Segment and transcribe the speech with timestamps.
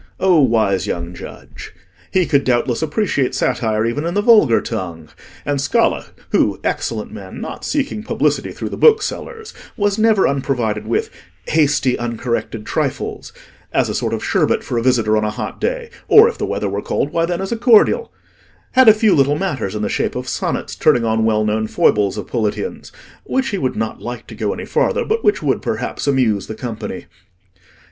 [0.19, 1.73] O wise young judge!
[2.09, 5.09] He could doubtless appreciate satire even in the vulgar tongue,
[5.45, 11.11] and Scala—who, excellent man, not seeking publicity through the booksellers, was never unprovided with
[11.49, 13.31] "hasty uncorrected trifles,"
[13.71, 16.47] as a sort of sherbet for a visitor on a hot day, or, if the
[16.47, 20.15] weather were cold, why then as a cordial—had a few little matters in the shape
[20.15, 22.91] of Sonnets, turning on well known foibles of Politian's,
[23.23, 26.55] which he would not like to go any farther, but which would, perhaps, amuse the
[26.55, 27.05] company.